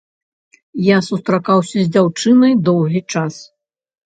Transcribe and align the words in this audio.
Я 0.85 0.97
сустракаўся 1.09 1.77
з 1.83 1.87
дзяўчынай 1.99 2.57
доўгі 2.71 3.01
час. 3.15 3.33